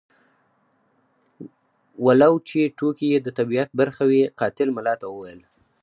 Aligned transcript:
ولو 2.05 2.33
چې 2.49 2.59
ټوکې 2.77 3.07
یې 3.13 3.19
د 3.23 3.27
طبیعت 3.39 3.69
برخه 3.79 4.03
وې 4.09 4.23
قاتل 4.39 4.67
ملا 4.77 4.93
ته 5.01 5.05
وویل. 5.09 5.41